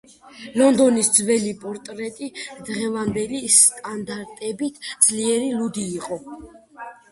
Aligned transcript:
ლონდონის 0.59 1.09
ძველი 1.17 1.51
პორტერი 1.63 2.31
დღევანდელი 2.71 3.43
სტანდარტებით 3.59 4.83
ძლიერი 5.09 5.55
ლუდი 5.63 5.89
იყო. 6.01 6.23